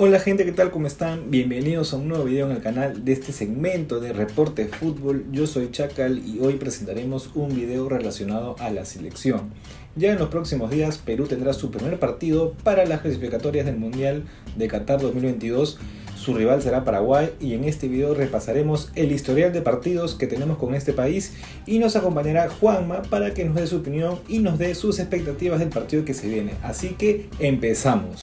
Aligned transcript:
Hola 0.00 0.20
gente, 0.20 0.44
¿qué 0.44 0.52
tal? 0.52 0.70
¿Cómo 0.70 0.86
están? 0.86 1.28
Bienvenidos 1.28 1.92
a 1.92 1.96
un 1.96 2.06
nuevo 2.06 2.22
video 2.22 2.46
en 2.46 2.52
el 2.52 2.62
canal 2.62 3.04
de 3.04 3.12
este 3.12 3.32
segmento 3.32 3.98
de 3.98 4.12
Reporte 4.12 4.68
Fútbol. 4.68 5.24
Yo 5.32 5.48
soy 5.48 5.72
Chacal 5.72 6.22
y 6.24 6.38
hoy 6.38 6.54
presentaremos 6.54 7.30
un 7.34 7.48
video 7.48 7.88
relacionado 7.88 8.54
a 8.60 8.70
la 8.70 8.84
selección. 8.84 9.50
Ya 9.96 10.12
en 10.12 10.20
los 10.20 10.28
próximos 10.28 10.70
días 10.70 10.98
Perú 10.98 11.26
tendrá 11.26 11.52
su 11.52 11.72
primer 11.72 11.98
partido 11.98 12.54
para 12.62 12.86
las 12.86 13.00
clasificatorias 13.00 13.66
del 13.66 13.76
Mundial 13.76 14.22
de 14.56 14.68
Qatar 14.68 15.00
2022. 15.00 15.80
Su 16.14 16.32
rival 16.32 16.62
será 16.62 16.84
Paraguay 16.84 17.30
y 17.40 17.54
en 17.54 17.64
este 17.64 17.88
video 17.88 18.14
repasaremos 18.14 18.92
el 18.94 19.10
historial 19.10 19.52
de 19.52 19.62
partidos 19.62 20.14
que 20.14 20.28
tenemos 20.28 20.58
con 20.58 20.76
este 20.76 20.92
país 20.92 21.34
y 21.66 21.80
nos 21.80 21.96
acompañará 21.96 22.48
Juanma 22.48 23.02
para 23.02 23.34
que 23.34 23.44
nos 23.44 23.56
dé 23.56 23.66
su 23.66 23.78
opinión 23.78 24.20
y 24.28 24.38
nos 24.38 24.60
dé 24.60 24.76
sus 24.76 25.00
expectativas 25.00 25.58
del 25.58 25.70
partido 25.70 26.04
que 26.04 26.14
se 26.14 26.28
viene. 26.28 26.52
Así 26.62 26.90
que 26.90 27.28
empezamos. 27.40 28.22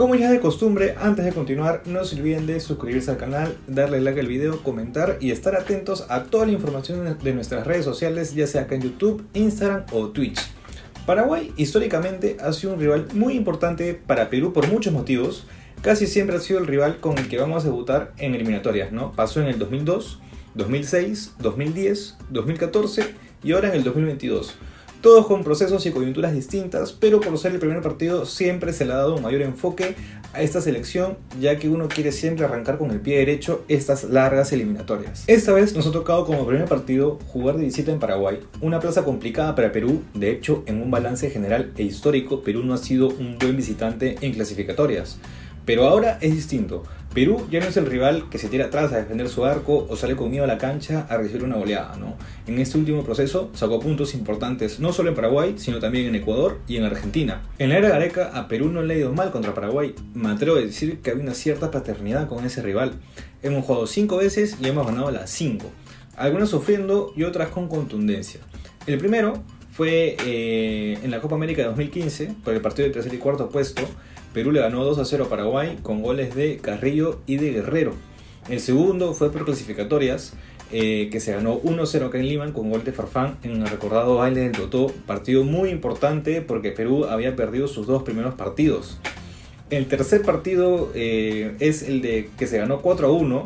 Como 0.00 0.14
ya 0.14 0.28
es 0.28 0.32
de 0.32 0.40
costumbre, 0.40 0.94
antes 0.98 1.26
de 1.26 1.32
continuar, 1.34 1.82
no 1.84 2.06
se 2.06 2.16
olviden 2.16 2.46
de 2.46 2.58
suscribirse 2.58 3.10
al 3.10 3.18
canal, 3.18 3.58
darle 3.66 4.00
like 4.00 4.18
al 4.18 4.28
video, 4.28 4.62
comentar 4.62 5.18
y 5.20 5.30
estar 5.30 5.54
atentos 5.54 6.06
a 6.08 6.22
toda 6.22 6.46
la 6.46 6.52
información 6.52 7.18
de 7.22 7.34
nuestras 7.34 7.66
redes 7.66 7.84
sociales, 7.84 8.34
ya 8.34 8.46
sea 8.46 8.62
acá 8.62 8.76
en 8.76 8.80
YouTube, 8.80 9.22
Instagram 9.34 9.84
o 9.92 10.08
Twitch. 10.08 10.40
Paraguay 11.04 11.52
históricamente 11.58 12.38
ha 12.40 12.50
sido 12.54 12.72
un 12.72 12.80
rival 12.80 13.08
muy 13.12 13.34
importante 13.34 13.92
para 13.92 14.30
Perú 14.30 14.54
por 14.54 14.68
muchos 14.68 14.90
motivos. 14.90 15.46
Casi 15.82 16.06
siempre 16.06 16.36
ha 16.36 16.40
sido 16.40 16.60
el 16.60 16.66
rival 16.66 16.98
con 17.00 17.18
el 17.18 17.28
que 17.28 17.36
vamos 17.36 17.64
a 17.64 17.66
debutar 17.66 18.14
en 18.16 18.34
eliminatorias, 18.34 18.92
¿no? 18.92 19.12
Pasó 19.12 19.42
en 19.42 19.48
el 19.48 19.58
2002, 19.58 20.18
2006, 20.54 21.34
2010, 21.40 22.16
2014 22.30 23.14
y 23.42 23.52
ahora 23.52 23.68
en 23.68 23.74
el 23.74 23.84
2022 23.84 24.56
todos 25.00 25.26
con 25.26 25.44
procesos 25.44 25.84
y 25.86 25.90
coyunturas 25.90 26.34
distintas, 26.34 26.92
pero 26.92 27.20
por 27.20 27.36
ser 27.38 27.52
el 27.52 27.58
primer 27.58 27.80
partido 27.80 28.26
siempre 28.26 28.72
se 28.72 28.84
le 28.84 28.92
ha 28.92 28.96
dado 28.96 29.16
un 29.16 29.22
mayor 29.22 29.42
enfoque 29.42 29.94
a 30.32 30.42
esta 30.42 30.60
selección, 30.60 31.16
ya 31.40 31.58
que 31.58 31.68
uno 31.68 31.88
quiere 31.88 32.12
siempre 32.12 32.44
arrancar 32.44 32.78
con 32.78 32.90
el 32.90 33.00
pie 33.00 33.18
derecho 33.18 33.64
estas 33.68 34.04
largas 34.04 34.52
eliminatorias. 34.52 35.24
Esta 35.26 35.52
vez 35.52 35.74
nos 35.74 35.86
ha 35.86 35.92
tocado 35.92 36.24
como 36.24 36.46
primer 36.46 36.66
partido 36.66 37.18
jugar 37.28 37.56
de 37.56 37.64
visita 37.64 37.90
en 37.90 37.98
Paraguay, 37.98 38.40
una 38.60 38.80
plaza 38.80 39.04
complicada 39.04 39.54
para 39.54 39.72
Perú, 39.72 40.02
de 40.14 40.30
hecho 40.30 40.62
en 40.66 40.80
un 40.80 40.90
balance 40.90 41.30
general 41.30 41.72
e 41.76 41.82
histórico 41.82 42.42
Perú 42.42 42.62
no 42.62 42.74
ha 42.74 42.78
sido 42.78 43.08
un 43.08 43.38
buen 43.38 43.56
visitante 43.56 44.16
en 44.20 44.32
clasificatorias. 44.32 45.18
Pero 45.64 45.86
ahora 45.86 46.18
es 46.20 46.34
distinto. 46.34 46.84
Perú 47.12 47.48
ya 47.50 47.58
no 47.58 47.66
es 47.66 47.76
el 47.76 47.86
rival 47.86 48.28
que 48.30 48.38
se 48.38 48.48
tira 48.48 48.66
atrás 48.66 48.92
a 48.92 48.98
defender 48.98 49.28
su 49.28 49.44
arco 49.44 49.84
o 49.90 49.96
sale 49.96 50.14
conmigo 50.14 50.44
a 50.44 50.46
la 50.46 50.58
cancha 50.58 51.06
a 51.10 51.16
recibir 51.16 51.42
una 51.42 51.56
goleada, 51.56 51.96
¿no? 51.96 52.16
En 52.46 52.60
este 52.60 52.78
último 52.78 53.02
proceso 53.02 53.50
sacó 53.52 53.80
puntos 53.80 54.14
importantes 54.14 54.78
no 54.78 54.92
solo 54.92 55.08
en 55.08 55.16
Paraguay, 55.16 55.54
sino 55.56 55.80
también 55.80 56.06
en 56.06 56.14
Ecuador 56.14 56.60
y 56.68 56.76
en 56.76 56.84
Argentina. 56.84 57.42
En 57.58 57.70
la 57.70 57.78
era 57.78 57.88
Gareca 57.88 58.30
a 58.32 58.46
Perú 58.46 58.68
no 58.68 58.82
le 58.82 58.94
ha 58.94 58.98
ido 58.98 59.12
mal 59.12 59.32
contra 59.32 59.54
Paraguay. 59.54 59.92
Me 60.14 60.28
atrevo 60.28 60.56
a 60.56 60.60
decir 60.60 61.00
que 61.00 61.10
había 61.10 61.24
una 61.24 61.34
cierta 61.34 61.72
paternidad 61.72 62.28
con 62.28 62.44
ese 62.44 62.62
rival. 62.62 62.92
Hemos 63.42 63.64
jugado 63.64 63.88
5 63.88 64.16
veces 64.16 64.56
y 64.62 64.68
hemos 64.68 64.86
ganado 64.86 65.10
las 65.10 65.30
5. 65.30 65.66
Algunas 66.16 66.48
sufriendo 66.48 67.12
y 67.16 67.24
otras 67.24 67.48
con 67.48 67.66
contundencia. 67.66 68.38
El 68.86 68.98
primero 68.98 69.42
fue 69.72 70.16
eh, 70.24 70.98
en 71.02 71.10
la 71.10 71.20
Copa 71.20 71.34
América 71.34 71.62
de 71.62 71.68
2015, 71.68 72.34
por 72.44 72.54
el 72.54 72.60
partido 72.60 72.86
de 72.86 72.94
tercer 72.94 73.12
y 73.14 73.18
cuarto 73.18 73.48
puesto, 73.48 73.82
Perú 74.32 74.52
le 74.52 74.60
ganó 74.60 74.84
2 74.84 74.98
a 74.98 75.04
0 75.04 75.24
a 75.24 75.28
Paraguay 75.28 75.78
con 75.82 76.02
goles 76.02 76.34
de 76.34 76.58
Carrillo 76.58 77.20
y 77.26 77.36
de 77.36 77.52
Guerrero. 77.52 77.94
El 78.48 78.60
segundo 78.60 79.12
fue 79.12 79.30
por 79.32 79.44
clasificatorias, 79.44 80.34
eh, 80.72 81.08
que 81.10 81.18
se 81.18 81.32
ganó 81.32 81.60
1-0 81.60 82.06
acá 82.06 82.18
en 82.18 82.28
Lima 82.28 82.52
con 82.52 82.70
gol 82.70 82.84
de 82.84 82.92
Farfán 82.92 83.38
en 83.42 83.62
el 83.62 83.66
recordado 83.66 84.16
baile 84.16 84.42
del 84.42 84.52
Totó. 84.52 84.86
Partido 85.06 85.42
muy 85.42 85.70
importante 85.70 86.42
porque 86.42 86.70
Perú 86.70 87.06
había 87.06 87.34
perdido 87.34 87.66
sus 87.66 87.88
dos 87.88 88.04
primeros 88.04 88.34
partidos. 88.34 88.98
El 89.70 89.86
tercer 89.86 90.22
partido 90.22 90.90
eh, 90.94 91.56
es 91.58 91.82
el 91.82 92.02
de 92.02 92.30
que 92.38 92.46
se 92.46 92.58
ganó 92.58 92.82
4-1 92.82 93.42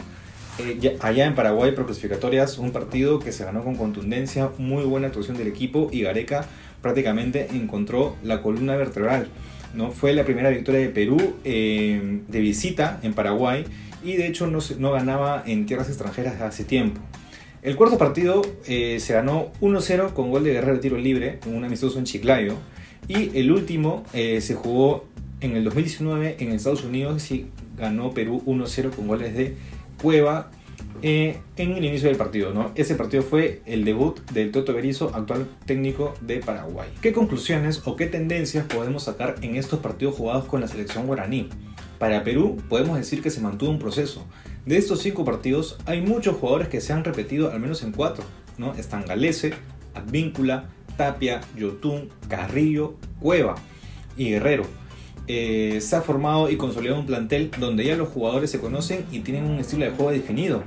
eh, 0.59 0.97
allá 1.01 1.27
en 1.27 1.35
Paraguay 1.35 1.73
por 1.73 1.87
clasificatorias. 1.87 2.59
Un 2.59 2.73
partido 2.73 3.19
que 3.19 3.33
se 3.33 3.45
ganó 3.45 3.65
con 3.65 3.77
contundencia, 3.77 4.51
muy 4.59 4.85
buena 4.85 5.07
actuación 5.07 5.39
del 5.39 5.49
equipo 5.49 5.89
y 5.91 6.03
Gareca 6.03 6.47
prácticamente 6.83 7.49
encontró 7.53 8.17
la 8.23 8.43
columna 8.43 8.77
vertebral. 8.77 9.29
¿No? 9.75 9.91
Fue 9.91 10.13
la 10.13 10.25
primera 10.25 10.51
victoria 10.51 10.81
de 10.81 10.89
Perú 10.89 11.35
eh, 11.45 12.21
de 12.29 12.41
visita 12.41 13.01
en 13.03 13.15
Paraguay 13.15 13.65
y 14.05 14.17
de 14.17 14.27
hecho 14.27 14.47
no, 14.47 14.59
no 14.79 14.93
ganaba 14.93 15.43
en 15.47 15.67
tierras 15.67 15.89
extranjeras 15.89 16.41
hace 16.41 16.65
tiempo. 16.65 17.01
El 17.63 17.77
cuarto 17.77 17.97
partido 17.97 18.43
eh, 18.67 19.01
se 19.01 19.15
ganó 19.15 19.51
1-0 19.63 20.13
con 20.13 20.31
gol 20.31 20.45
de 20.45 20.53
Guerrero 20.53 20.75
de 20.75 20.81
tiro 20.81 20.99
libre, 20.99 21.39
un 21.47 21.65
amistoso 21.65 21.99
en 21.99 22.05
Chiclayo. 22.05 22.57
Y 23.09 23.37
el 23.39 23.51
último 23.51 24.05
eh, 24.13 24.43
se 24.43 24.55
jugó 24.55 25.07
en 25.41 25.57
el 25.57 25.65
2019 25.65 26.37
en 26.41 26.53
Estados 26.53 26.85
Unidos 26.85 27.31
y 27.31 27.47
ganó 27.79 28.13
Perú 28.13 28.43
1-0 28.45 28.91
con 28.91 29.07
goles 29.09 29.35
de 29.35 29.55
Cueva 30.01 30.51
eh, 31.07 31.37
en 31.59 31.73
el 31.73 31.85
inicio 31.85 32.09
del 32.09 32.17
partido. 32.17 32.55
¿no? 32.55 32.73
Ese 32.77 32.95
partido 32.95 33.23
fue 33.23 33.61
el 33.67 33.85
debut 33.85 34.19
del 34.31 34.51
Toto 34.51 34.73
Berizzo, 34.73 35.11
actual 35.15 35.47
técnico 35.67 36.15
de 36.23 36.39
Paraguay. 36.39 36.89
¿Qué 37.03 37.13
conclusiones 37.13 37.83
o 37.85 37.95
qué 37.95 38.07
tendencias 38.07 38.65
podemos 38.65 39.03
sacar 39.03 39.35
en 39.43 39.57
estos 39.57 39.81
partidos 39.81 40.15
jugados 40.15 40.47
con 40.47 40.63
la 40.63 40.67
selección 40.67 41.07
guaraní? 41.07 41.51
Para 41.99 42.25
Perú 42.25 42.57
podemos 42.71 42.97
decir 42.97 43.21
que 43.21 43.29
se 43.29 43.43
mantuvo 43.43 43.71
un 43.71 43.79
proceso. 43.79 44.25
De 44.65 44.79
estos 44.79 45.01
cinco 45.01 45.27
partidos 45.27 45.77
hay 45.85 46.01
muchos 46.01 46.37
jugadores 46.39 46.69
que 46.69 46.81
se 46.81 46.95
han 46.95 47.05
repetido 47.05 47.53
al 47.53 47.61
menos 47.61 47.83
en 47.83 47.93
cuatro. 47.93 48.25
¿no? 48.57 48.73
Están 48.73 49.05
Galese, 49.05 49.53
Advíncula, 49.93 50.71
Tapia, 50.97 51.43
Yotun, 51.55 52.09
Carrillo, 52.31 52.95
Cueva 53.21 53.57
y 54.17 54.31
Guerrero. 54.31 54.65
Eh, 55.27 55.81
se 55.83 55.97
ha 55.97 56.01
formado 56.01 56.51
y 56.51 56.57
consolidado 56.57 57.01
un 57.01 57.07
plantel 57.07 57.51
donde 57.59 57.85
ya 57.85 57.95
los 57.95 58.09
jugadores 58.09 58.51
se 58.51 58.59
conocen 58.59 59.05
y 59.13 59.21
tienen 59.21 59.45
un 59.45 59.59
estilo 59.59 59.85
de 59.85 59.91
juego 59.91 60.11
definido. 60.11 60.63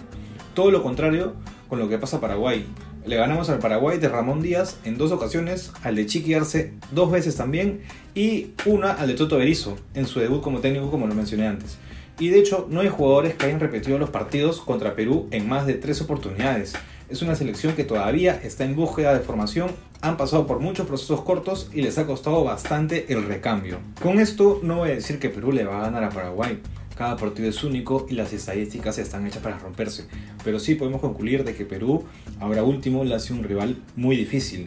Todo 0.57 0.71
lo 0.71 0.81
contrario 0.81 1.33
con 1.69 1.77
lo 1.77 1.87
que 1.87 1.99
pasa 1.99 2.17
a 2.17 2.19
Paraguay. 2.19 2.65
Le 3.05 3.15
ganamos 3.15 3.47
al 3.51 3.59
Paraguay 3.59 3.99
de 3.99 4.09
Ramón 4.09 4.41
Díaz 4.41 4.79
en 4.85 4.97
dos 4.97 5.11
ocasiones, 5.11 5.71
al 5.83 5.95
de 5.95 6.07
Chiqui 6.07 6.33
Arce 6.33 6.73
dos 6.89 7.11
veces 7.11 7.35
también 7.35 7.81
y 8.15 8.53
una 8.65 8.91
al 8.93 9.09
de 9.09 9.13
Toto 9.13 9.37
Berizzo 9.37 9.77
en 9.93 10.07
su 10.07 10.19
debut 10.19 10.41
como 10.41 10.57
técnico 10.59 10.89
como 10.89 11.05
lo 11.05 11.13
mencioné 11.13 11.45
antes. 11.45 11.77
Y 12.17 12.29
de 12.29 12.39
hecho 12.39 12.65
no 12.71 12.79
hay 12.79 12.89
jugadores 12.89 13.35
que 13.35 13.45
hayan 13.45 13.59
repetido 13.59 13.99
los 13.99 14.09
partidos 14.09 14.59
contra 14.59 14.95
Perú 14.95 15.27
en 15.29 15.47
más 15.47 15.67
de 15.67 15.75
tres 15.75 16.01
oportunidades. 16.01 16.73
Es 17.07 17.21
una 17.21 17.35
selección 17.35 17.75
que 17.75 17.83
todavía 17.83 18.41
está 18.41 18.65
en 18.65 18.75
búsqueda 18.75 19.13
de 19.13 19.19
formación, 19.19 19.69
han 20.01 20.17
pasado 20.17 20.47
por 20.47 20.59
muchos 20.59 20.87
procesos 20.87 21.21
cortos 21.21 21.69
y 21.71 21.83
les 21.83 21.99
ha 21.99 22.07
costado 22.07 22.43
bastante 22.43 23.13
el 23.13 23.25
recambio. 23.25 23.77
Con 24.01 24.19
esto 24.19 24.59
no 24.63 24.77
voy 24.77 24.89
a 24.89 24.95
decir 24.95 25.19
que 25.19 25.29
Perú 25.29 25.51
le 25.51 25.65
va 25.65 25.77
a 25.77 25.83
ganar 25.83 26.03
a 26.03 26.09
Paraguay, 26.09 26.59
cada 26.97 27.15
partido 27.15 27.49
es 27.49 27.63
único 27.63 28.07
y 28.09 28.15
las 28.15 28.33
estadísticas 28.33 28.97
están 28.97 29.27
hechas 29.27 29.43
para 29.43 29.59
romperse. 29.59 30.07
Pero 30.43 30.59
sí 30.59 30.75
podemos 30.75 31.01
concluir 31.01 31.43
de 31.43 31.55
que 31.55 31.65
Perú, 31.65 32.03
ahora 32.39 32.63
último, 32.63 33.03
le 33.03 33.15
hace 33.15 33.33
un 33.33 33.43
rival 33.43 33.77
muy 33.95 34.15
difícil. 34.15 34.65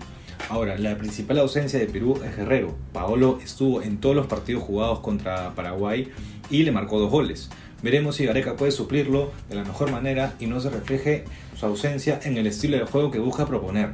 Ahora, 0.49 0.79
la 0.79 0.97
principal 0.97 1.39
ausencia 1.39 1.79
de 1.79 1.87
Perú 1.87 2.21
es 2.25 2.37
Guerrero. 2.37 2.77
Paolo 2.93 3.39
estuvo 3.43 3.83
en 3.83 3.99
todos 3.99 4.17
los 4.17 4.27
partidos 4.27 4.63
jugados 4.63 5.01
contra 5.01 5.55
Paraguay 5.55 6.09
y 6.51 6.63
le 6.63 6.73
marcó 6.73 6.99
dos 6.99 7.11
goles. 7.11 7.51
Veremos 7.83 8.17
si 8.17 8.27
Gareca 8.27 8.57
puede 8.57 8.73
suplirlo 8.73 9.33
de 9.49 9.55
la 9.55 9.65
mejor 9.65 9.91
manera 9.91 10.35
y 10.39 10.47
no 10.47 10.61
se 10.61 10.71
refleje 10.71 11.25
su 11.57 11.67
ausencia 11.67 12.21
en 12.25 12.37
el 12.37 12.47
estilo 12.47 12.77
de 12.77 12.85
juego 12.85 13.11
que 13.11 13.19
busca 13.19 13.47
proponer. 13.47 13.91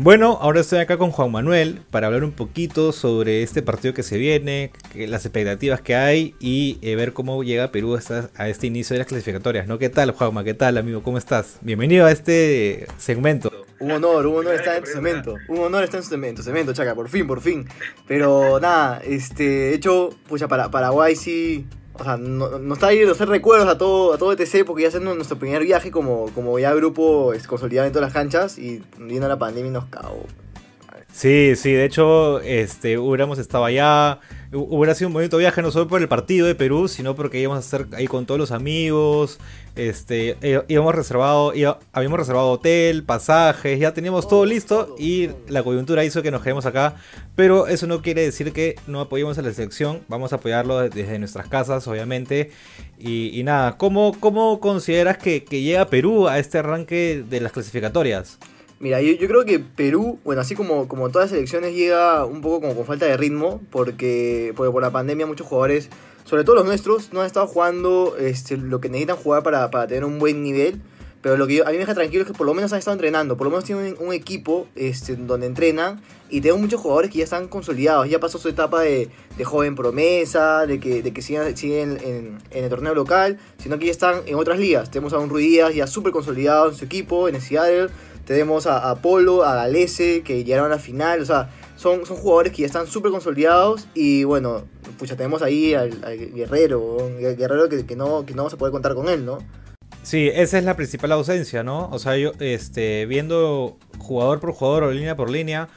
Bueno, 0.00 0.38
ahora 0.40 0.60
estoy 0.60 0.78
acá 0.78 0.96
con 0.96 1.10
Juan 1.10 1.32
Manuel 1.32 1.80
para 1.90 2.06
hablar 2.06 2.22
un 2.22 2.30
poquito 2.30 2.92
sobre 2.92 3.42
este 3.42 3.62
partido 3.62 3.94
que 3.94 4.04
se 4.04 4.16
viene, 4.16 4.70
las 4.94 5.26
expectativas 5.26 5.80
que 5.80 5.96
hay 5.96 6.36
y 6.38 6.78
eh, 6.82 6.94
ver 6.94 7.12
cómo 7.12 7.42
llega 7.42 7.72
Perú 7.72 7.98
a, 8.36 8.48
este 8.48 8.68
inicio 8.68 8.94
de 8.94 8.98
las 8.98 9.08
clasificatorias. 9.08 9.66
¿no? 9.66 9.76
¿Qué 9.80 9.88
tal, 9.88 10.12
Juanma? 10.12 10.44
¿Qué 10.44 10.54
tal, 10.54 10.78
amigo? 10.78 11.02
¿Cómo 11.02 11.18
estás? 11.18 11.58
Bienvenido 11.62 12.06
a 12.06 12.12
este 12.12 12.86
segmento. 12.96 13.50
Un 13.80 13.90
honor, 13.90 14.24
un 14.28 14.36
honor 14.36 14.54
estar 14.54 14.76
en 14.76 14.84
tu 14.84 14.90
segmento. 14.90 15.34
Un 15.48 15.58
honor 15.58 15.82
estar 15.82 15.98
en 15.98 16.04
tu 16.04 16.10
segmento, 16.10 16.42
segmento, 16.44 16.72
chaca, 16.72 16.94
por 16.94 17.08
fin, 17.08 17.26
por 17.26 17.40
fin. 17.40 17.66
Pero 18.06 18.60
nada, 18.60 19.00
este, 19.04 19.74
hecho, 19.74 20.10
pues 20.28 20.40
ya 20.40 20.46
para 20.46 20.70
Paraguay 20.70 21.16
sí 21.16 21.66
o 21.98 22.04
sea, 22.04 22.16
no, 22.16 22.58
nos 22.58 22.78
está 22.78 22.92
yendo 22.92 23.10
a 23.10 23.12
hacer 23.12 23.28
recuerdos 23.28 23.68
a 23.68 23.76
todo, 23.76 24.14
a 24.14 24.18
todo 24.18 24.32
ETC 24.32 24.64
porque 24.64 24.82
ya 24.82 24.88
haciendo 24.88 25.14
nuestro 25.14 25.38
primer 25.38 25.62
viaje 25.62 25.90
como, 25.90 26.26
como 26.34 26.58
ya 26.58 26.72
grupo 26.74 27.32
consolidado 27.46 27.86
en 27.86 27.92
todas 27.92 28.06
las 28.06 28.12
canchas 28.12 28.58
y 28.58 28.82
viendo 28.98 29.28
la 29.28 29.38
pandemia 29.38 29.72
nos 29.72 29.86
cagó. 29.86 30.24
Sí, 31.12 31.56
sí, 31.56 31.72
de 31.72 31.84
hecho, 31.84 32.40
este, 32.42 32.96
hubiéramos 32.96 33.38
estado 33.38 33.64
allá, 33.64 34.20
hubiera 34.52 34.94
sido 34.94 35.08
un 35.08 35.14
bonito 35.14 35.36
viaje 35.38 35.62
no 35.62 35.72
solo 35.72 35.88
por 35.88 36.00
el 36.00 36.06
partido 36.06 36.46
de 36.46 36.54
Perú, 36.54 36.86
sino 36.86 37.16
porque 37.16 37.40
íbamos 37.40 37.56
a 37.56 37.60
estar 37.60 37.98
ahí 37.98 38.06
con 38.06 38.24
todos 38.24 38.38
los 38.38 38.52
amigos, 38.52 39.40
este, 39.74 40.36
íbamos 40.68 40.94
reservado, 40.94 41.52
habíamos 41.92 42.18
reservado 42.20 42.50
hotel, 42.50 43.02
pasajes, 43.02 43.80
ya 43.80 43.94
teníamos 43.94 44.28
todo, 44.28 44.44
listo 44.44 44.94
y 44.96 45.30
la 45.48 45.64
coyuntura 45.64 46.04
hizo 46.04 46.22
que 46.22 46.30
nos 46.30 46.42
quedemos 46.42 46.66
acá, 46.66 46.94
pero 47.34 47.66
eso 47.66 47.88
no 47.88 48.00
quiere 48.00 48.22
decir 48.22 48.52
que 48.52 48.76
no 48.86 49.00
apoyemos 49.00 49.38
a 49.38 49.42
la 49.42 49.52
selección, 49.52 50.02
vamos 50.06 50.32
a 50.32 50.36
apoyarlo 50.36 50.78
desde 50.88 51.18
nuestras 51.18 51.48
casas, 51.48 51.88
obviamente, 51.88 52.52
y, 52.98 53.42
nada, 53.44 53.76
¿cómo, 53.76 54.14
¿cómo 54.20 54.60
consideras 54.60 55.18
que, 55.18 55.42
que 55.42 55.62
llega 55.62 55.88
Perú 55.88 56.28
a 56.28 56.38
este 56.38 56.58
arranque 56.58 57.24
de 57.28 57.40
las 57.40 57.50
clasificatorias? 57.50 58.38
Mira, 58.80 59.00
yo, 59.02 59.12
yo, 59.12 59.26
creo 59.26 59.44
que 59.44 59.58
Perú, 59.58 60.20
bueno, 60.24 60.40
así 60.40 60.54
como, 60.54 60.86
como 60.86 61.10
todas 61.10 61.24
las 61.24 61.30
selecciones, 61.32 61.74
llega 61.74 62.24
un 62.24 62.40
poco 62.40 62.60
como 62.60 62.76
con 62.76 62.86
falta 62.86 63.06
de 63.06 63.16
ritmo, 63.16 63.60
porque, 63.70 64.52
porque 64.56 64.70
por 64.70 64.82
la 64.82 64.92
pandemia 64.92 65.26
muchos 65.26 65.48
jugadores, 65.48 65.90
sobre 66.24 66.44
todo 66.44 66.56
los 66.56 66.64
nuestros, 66.64 67.12
no 67.12 67.20
han 67.20 67.26
estado 67.26 67.48
jugando 67.48 68.16
este, 68.18 68.56
lo 68.56 68.80
que 68.80 68.88
necesitan 68.88 69.16
jugar 69.16 69.42
para, 69.42 69.68
para 69.70 69.88
tener 69.88 70.04
un 70.04 70.20
buen 70.20 70.44
nivel. 70.44 70.80
Pero 71.20 71.36
lo 71.36 71.48
que 71.48 71.62
a 71.62 71.66
mí 71.66 71.72
me 71.72 71.78
deja 71.78 71.94
tranquilo 71.94 72.22
es 72.22 72.28
que 72.28 72.36
por 72.36 72.46
lo 72.46 72.54
menos 72.54 72.72
han 72.72 72.78
estado 72.78 72.94
entrenando, 72.94 73.36
por 73.36 73.46
lo 73.46 73.50
menos 73.50 73.64
tienen 73.64 73.96
un, 73.98 74.12
equipo 74.12 74.68
este, 74.76 75.16
donde 75.16 75.46
entrenan 75.46 76.00
y 76.30 76.40
tengo 76.40 76.58
muchos 76.58 76.80
jugadores 76.80 77.10
que 77.10 77.18
ya 77.18 77.24
están 77.24 77.48
consolidados, 77.48 78.08
ya 78.08 78.20
pasó 78.20 78.38
su 78.38 78.48
etapa 78.48 78.82
de, 78.82 79.08
de 79.36 79.44
joven 79.44 79.74
promesa, 79.74 80.64
de 80.66 80.78
que, 80.78 81.02
de 81.02 81.12
que 81.12 81.20
siguen, 81.20 81.56
siguen 81.56 81.98
en, 82.04 82.38
el 82.52 82.70
torneo 82.70 82.94
local, 82.94 83.38
sino 83.58 83.80
que 83.80 83.86
ya 83.86 83.90
están 83.90 84.22
en 84.26 84.36
otras 84.36 84.60
ligas. 84.60 84.92
Tenemos 84.92 85.12
a 85.12 85.18
un 85.18 85.28
Ruiz 85.28 85.46
Díaz 85.48 85.74
ya 85.74 85.88
súper 85.88 86.12
consolidado 86.12 86.68
en 86.68 86.76
su 86.76 86.84
equipo, 86.84 87.28
en 87.28 87.40
Seattle, 87.40 87.88
tenemos 88.28 88.66
a, 88.66 88.90
a 88.90 88.96
Polo, 88.96 89.42
a 89.42 89.54
Galese, 89.54 90.20
que 90.22 90.44
llegaron 90.44 90.66
a 90.66 90.74
la 90.74 90.78
final, 90.78 91.22
o 91.22 91.24
sea, 91.24 91.48
son, 91.76 92.04
son 92.04 92.18
jugadores 92.18 92.52
que 92.52 92.60
ya 92.60 92.66
están 92.66 92.86
súper 92.86 93.10
consolidados 93.10 93.88
y 93.94 94.24
bueno, 94.24 94.64
ya 95.00 95.16
tenemos 95.16 95.40
ahí 95.40 95.72
al, 95.72 95.98
Guerrero, 96.34 96.78
un 96.78 97.16
Guerrero 97.16 97.70
que, 97.70 97.86
que, 97.86 97.96
no, 97.96 98.26
que 98.26 98.34
no 98.34 98.42
vamos 98.42 98.52
a 98.52 98.58
poder 98.58 98.70
contar 98.70 98.94
con 98.94 99.08
él, 99.08 99.24
¿no? 99.24 99.38
Sí, 100.02 100.28
esa 100.30 100.58
es 100.58 100.64
la 100.64 100.76
principal 100.76 101.12
ausencia, 101.12 101.62
¿no? 101.62 101.88
O 101.90 101.98
sea, 101.98 102.18
yo 102.18 102.32
este, 102.38 103.06
viendo 103.06 103.78
jugador 103.96 104.40
por 104.40 104.52
jugador 104.52 104.82
o 104.82 104.90
línea 104.90 105.16
por 105.16 105.30
línea, 105.30 105.68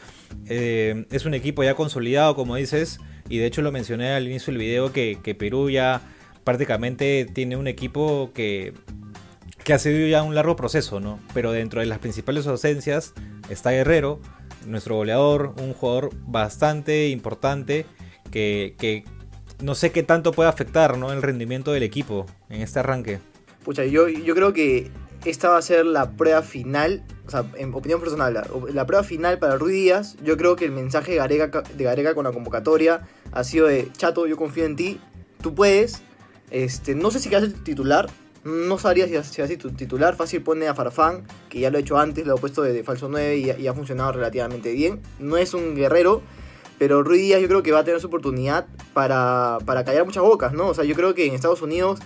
eh, 0.50 1.06
es 1.09 1.24
un 1.24 1.33
equipo 1.33 1.63
ya 1.63 1.75
consolidado, 1.75 2.36
como 2.36 2.57
dices, 2.57 3.00
y 3.30 3.38
de 3.38 3.45
hecho 3.45 3.62
lo 3.62 3.71
mencioné 3.71 4.12
al 4.12 4.27
inicio 4.27 4.51
del 4.51 4.59
video 4.59 4.92
que, 4.92 5.19
que 5.24 5.36
Perú 5.36 5.69
ya 5.69 6.01
prácticamente 6.44 7.25
tiene 7.33 7.56
un 7.56 7.68
equipo 7.68 8.31
que, 8.33 8.74
que 9.63 9.73
ha 9.73 9.79
sido 9.79 10.07
ya 10.07 10.23
un 10.23 10.35
largo 10.35 10.55
proceso, 10.55 10.99
¿no? 10.99 11.19
Pero 11.33 11.51
dentro 11.51 11.79
de 11.81 11.85
las 11.85 11.99
principales 11.99 12.47
ausencias 12.47 13.13
está 13.49 13.71
Guerrero, 13.71 14.19
nuestro 14.65 14.95
goleador, 14.95 15.53
un 15.61 15.73
jugador 15.73 16.11
bastante 16.25 17.09
importante 17.09 17.85
que, 18.31 19.03
no 19.61 19.75
sé 19.75 19.91
qué 19.91 20.03
tanto 20.03 20.31
puede 20.31 20.49
afectar 20.49 20.97
¿no? 20.97 21.11
el 21.11 21.21
rendimiento 21.21 21.71
del 21.71 21.83
equipo 21.83 22.25
en 22.49 22.61
este 22.61 22.79
arranque. 22.79 23.19
Pucha, 23.63 23.85
yo, 23.85 24.07
yo 24.07 24.33
creo 24.33 24.53
que 24.53 24.89
esta 25.25 25.49
va 25.49 25.57
a 25.57 25.61
ser 25.61 25.85
la 25.85 26.11
prueba 26.11 26.41
final, 26.41 27.03
o 27.27 27.29
sea, 27.29 27.45
en 27.57 27.73
opinión 27.73 27.99
personal, 27.99 28.33
la, 28.73 28.85
prueba 28.87 29.03
final 29.03 29.37
para 29.37 29.57
Ruiz 29.57 29.73
Díaz. 29.75 30.17
Yo 30.23 30.35
creo 30.35 30.55
que 30.55 30.65
el 30.65 30.71
mensaje 30.71 31.11
de 31.11 31.83
Gareca 31.83 32.15
con 32.15 32.23
la 32.23 32.31
convocatoria 32.31 33.07
ha 33.31 33.43
sido 33.43 33.67
de, 33.67 33.91
chato, 33.95 34.25
yo 34.25 34.37
confío 34.37 34.65
en 34.65 34.75
ti, 34.75 34.99
tú 35.41 35.53
puedes. 35.53 36.01
Este, 36.49 36.95
no 36.95 37.11
sé 37.11 37.19
si 37.19 37.29
quedas 37.29 37.53
titular, 37.63 38.09
no 38.43 38.77
sabría 38.77 39.07
si, 39.07 39.31
si 39.31 39.41
así 39.41 39.57
titular. 39.57 40.15
Fácil 40.15 40.41
pone 40.41 40.67
a 40.67 40.73
Farfán, 40.73 41.25
que 41.49 41.59
ya 41.59 41.69
lo 41.69 41.77
he 41.77 41.81
hecho 41.81 41.97
antes, 41.97 42.25
lo 42.25 42.35
he 42.35 42.39
puesto 42.39 42.61
de, 42.63 42.83
falso 42.83 43.07
9 43.09 43.38
y, 43.38 43.67
ha 43.67 43.73
funcionado 43.73 44.13
relativamente 44.13 44.71
bien. 44.73 45.01
No 45.19 45.38
es 45.38 45.53
un 45.53 45.75
guerrero, 45.75 46.21
pero 46.79 47.03
Ruiz 47.03 47.21
Díaz 47.21 47.41
yo 47.41 47.47
creo 47.47 47.63
que 47.63 47.71
va 47.71 47.79
a 47.79 47.83
tener 47.83 47.99
su 47.99 48.07
oportunidad 48.07 48.65
para, 48.93 49.59
para 49.65 49.83
callar 49.83 50.05
muchas 50.05 50.23
bocas, 50.23 50.53
¿no? 50.53 50.67
O 50.69 50.73
sea, 50.73 50.83
yo 50.83 50.95
creo 50.95 51.13
que 51.13 51.25
en 51.25 51.33
Estados 51.33 51.61
Unidos 51.61 51.99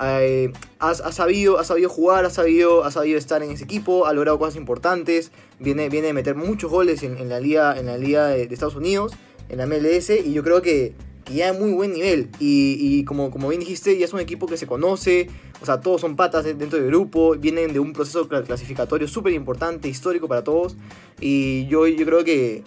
eh, 0.00 0.52
ha, 0.78 0.94
sabido, 0.94 1.58
ha 1.58 1.64
sabido 1.64 1.88
jugar, 1.88 2.24
ha 2.24 2.30
sabido, 2.30 2.84
ha 2.84 2.90
sabido 2.90 3.18
estar 3.18 3.42
en 3.42 3.50
ese 3.50 3.64
equipo, 3.64 4.06
ha 4.06 4.12
logrado 4.12 4.38
cosas 4.38 4.56
importantes, 4.56 5.32
viene, 5.58 5.88
viene 5.88 6.08
de 6.08 6.12
meter 6.12 6.36
muchos 6.36 6.70
goles 6.70 7.02
en, 7.02 7.28
la 7.28 7.40
liga, 7.40 7.78
en 7.78 7.86
la 7.86 7.98
liga 7.98 8.28
de, 8.28 8.46
de, 8.46 8.54
Estados 8.54 8.76
Unidos, 8.76 9.12
en 9.48 9.58
la 9.58 9.66
MLS, 9.66 10.10
y 10.10 10.32
yo 10.32 10.44
creo 10.44 10.62
que, 10.62 10.94
que 11.24 11.34
ya 11.34 11.50
es 11.50 11.58
muy 11.58 11.72
buen 11.72 11.92
nivel. 11.92 12.30
Y, 12.38 12.76
y, 12.78 13.04
como, 13.04 13.30
como 13.30 13.48
bien 13.48 13.60
dijiste, 13.60 13.98
ya 13.98 14.04
es 14.04 14.12
un 14.12 14.20
equipo 14.20 14.46
que 14.46 14.56
se 14.56 14.66
conoce, 14.66 15.28
o 15.60 15.66
sea, 15.66 15.80
todos 15.80 16.00
son 16.00 16.16
patas 16.16 16.44
dentro 16.44 16.78
del 16.78 16.88
grupo, 16.88 17.36
vienen 17.36 17.72
de 17.72 17.80
un 17.80 17.92
proceso 17.92 18.28
clasificatorio 18.28 19.08
súper 19.08 19.32
importante, 19.32 19.88
histórico 19.88 20.28
para 20.28 20.44
todos, 20.44 20.76
y 21.20 21.66
yo, 21.66 21.86
yo 21.86 22.04
creo 22.04 22.24
que 22.24 22.62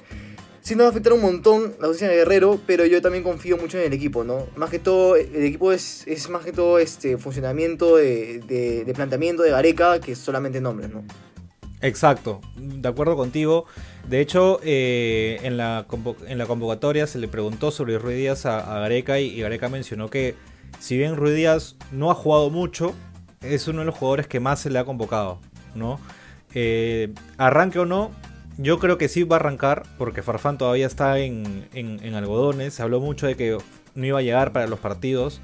sí 0.61 0.75
nos 0.75 0.85
va 0.85 0.87
a 0.87 0.91
afectar 0.91 1.13
un 1.13 1.21
montón 1.21 1.73
la 1.79 1.87
ausencia 1.87 2.09
de 2.09 2.15
Guerrero, 2.17 2.59
pero 2.65 2.85
yo 2.85 3.01
también 3.01 3.23
confío 3.23 3.57
mucho 3.57 3.77
en 3.77 3.85
el 3.85 3.93
equipo, 3.93 4.23
¿no? 4.23 4.47
Más 4.55 4.69
que 4.69 4.79
todo, 4.79 5.15
el 5.15 5.43
equipo 5.43 5.71
es, 5.71 6.07
es 6.07 6.29
más 6.29 6.45
que 6.45 6.51
todo 6.51 6.79
este 6.79 7.17
funcionamiento 7.17 7.97
de, 7.97 8.39
de, 8.85 8.93
planteamiento 8.93 9.43
de 9.43 9.51
Gareca 9.51 9.99
que 9.99 10.15
solamente 10.15 10.61
nombres, 10.61 10.89
¿no? 10.89 11.03
Exacto, 11.81 12.41
de 12.55 12.87
acuerdo 12.87 13.15
contigo. 13.15 13.65
De 14.07 14.19
hecho, 14.21 14.59
eh, 14.63 15.39
en, 15.41 15.57
la 15.57 15.87
en 16.27 16.37
la 16.37 16.45
convocatoria 16.45 17.07
se 17.07 17.17
le 17.17 17.27
preguntó 17.27 17.71
sobre 17.71 17.97
Ruiz 17.97 18.17
Díaz 18.17 18.45
a, 18.45 18.61
Gareca 18.79 19.19
y, 19.19 19.41
Gareca 19.41 19.67
mencionó 19.67 20.09
que 20.09 20.35
si 20.79 20.97
bien 20.97 21.15
Ruiz 21.15 21.35
Díaz 21.35 21.75
no 21.91 22.11
ha 22.11 22.15
jugado 22.15 22.49
mucho, 22.49 22.93
es 23.41 23.67
uno 23.67 23.79
de 23.79 23.85
los 23.85 23.95
jugadores 23.95 24.27
que 24.27 24.39
más 24.39 24.59
se 24.59 24.69
le 24.69 24.79
ha 24.79 24.85
convocado, 24.85 25.39
¿no? 25.75 25.99
Eh, 26.53 27.13
arranque 27.37 27.79
o 27.79 27.85
no, 27.85 28.11
yo 28.57 28.79
creo 28.79 28.97
que 28.97 29.07
sí 29.07 29.23
va 29.23 29.37
a 29.37 29.39
arrancar 29.39 29.83
porque 29.97 30.21
Farfán 30.21 30.57
todavía 30.57 30.85
está 30.85 31.19
en, 31.19 31.67
en, 31.73 31.99
en, 32.03 32.13
algodones. 32.15 32.73
Se 32.73 32.83
habló 32.83 32.99
mucho 32.99 33.25
de 33.25 33.35
que 33.35 33.57
no 33.95 34.05
iba 34.05 34.19
a 34.19 34.21
llegar 34.21 34.51
para 34.51 34.67
los 34.67 34.79
partidos. 34.79 35.41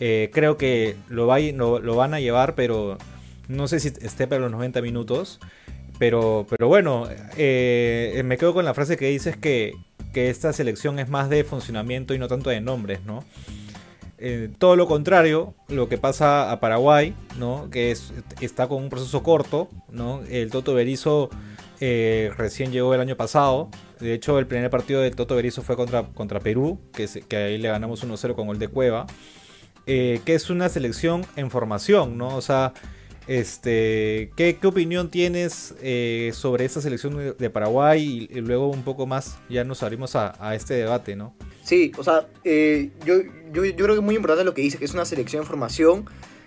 Eh, 0.00 0.30
creo 0.32 0.56
que 0.56 0.96
lo, 1.08 1.26
va, 1.26 1.38
lo, 1.38 1.78
lo, 1.78 1.96
van 1.96 2.14
a 2.14 2.20
llevar, 2.20 2.54
pero 2.54 2.98
no 3.48 3.68
sé 3.68 3.80
si 3.80 3.88
esté 3.88 4.26
para 4.26 4.40
los 4.40 4.50
90 4.50 4.82
minutos. 4.82 5.40
Pero, 5.98 6.46
pero 6.50 6.68
bueno, 6.68 7.08
eh, 7.36 8.20
me 8.24 8.36
quedo 8.36 8.52
con 8.52 8.64
la 8.64 8.74
frase 8.74 8.96
que 8.96 9.08
dices 9.08 9.36
que, 9.36 9.72
que, 10.12 10.28
esta 10.28 10.52
selección 10.52 10.98
es 10.98 11.08
más 11.08 11.30
de 11.30 11.42
funcionamiento 11.42 12.12
y 12.12 12.18
no 12.18 12.28
tanto 12.28 12.50
de 12.50 12.60
nombres, 12.60 13.00
¿no? 13.06 13.24
Eh, 14.18 14.50
todo 14.58 14.76
lo 14.76 14.86
contrario, 14.86 15.54
lo 15.68 15.88
que 15.88 15.98
pasa 15.98 16.50
a 16.50 16.60
Paraguay, 16.60 17.14
¿no? 17.38 17.68
Que 17.70 17.90
es, 17.90 18.12
está 18.40 18.66
con 18.66 18.82
un 18.82 18.88
proceso 18.88 19.22
corto, 19.22 19.68
¿no? 19.90 20.22
El 20.28 20.50
Toto 20.50 20.74
Berizo 20.74 21.28
eh, 21.80 22.30
recién 22.36 22.72
llegó 22.72 22.94
el 22.94 23.00
año 23.00 23.16
pasado. 23.16 23.68
De 24.00 24.14
hecho, 24.14 24.38
el 24.38 24.46
primer 24.46 24.70
partido 24.70 25.00
de 25.00 25.10
Toto 25.10 25.36
Berizzo 25.36 25.62
fue 25.62 25.76
contra, 25.76 26.04
contra 26.04 26.40
Perú, 26.40 26.78
que, 26.92 27.08
que, 27.28 27.36
ahí 27.36 27.58
le 27.58 27.68
ganamos 27.68 28.04
1-0 28.04 28.34
con 28.34 28.46
gol 28.46 28.58
de 28.58 28.68
Cueva. 28.68 29.06
Eh, 29.86 30.20
que 30.24 30.34
es 30.34 30.50
una 30.50 30.68
selección 30.68 31.24
en 31.36 31.50
formación, 31.50 32.18
¿no? 32.18 32.34
O 32.36 32.40
sea, 32.40 32.72
este, 33.26 34.30
¿qué, 34.36 34.56
qué 34.60 34.66
opinión 34.66 35.10
tienes 35.10 35.74
eh, 35.82 36.30
sobre 36.32 36.64
esta 36.64 36.80
selección 36.80 37.34
de 37.36 37.50
Paraguay? 37.50 38.28
Y, 38.30 38.40
luego 38.40 38.68
un 38.68 38.82
poco 38.82 39.06
más 39.06 39.38
ya 39.48 39.64
nos 39.64 39.82
abrimos 39.82 40.14
a, 40.14 40.54
este 40.54 40.74
debate, 40.74 41.16
¿no? 41.16 41.34
Sí, 41.62 41.92
o 41.98 42.04
sea, 42.04 42.28
eh, 42.44 42.90
yo, 43.04 43.14
yo, 43.52 43.64
yo, 43.64 43.76
creo 43.76 43.88
que 43.88 43.94
es 43.94 44.02
muy 44.02 44.14
importante 44.14 44.44
lo 44.44 44.54
que 44.54 44.62
dice, 44.62 44.78
que 44.78 44.84
es 44.84 44.94
una 44.94 45.04
selección 45.04 45.42
en 45.42 45.46
formación, 45.48 46.04